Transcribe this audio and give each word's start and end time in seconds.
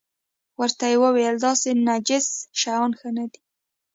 ورته 0.59 0.85
ویې 0.89 1.09
ویل 1.13 1.35
داسې 1.45 1.69
نجس 1.87 2.27
شیان 2.59 2.91
ښه 2.99 3.09
نه 3.17 3.25
دي. 3.31 3.39